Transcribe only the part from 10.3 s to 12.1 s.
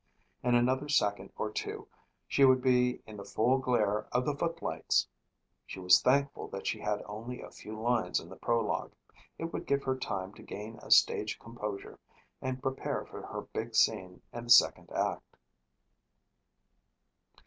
to gain a stage composure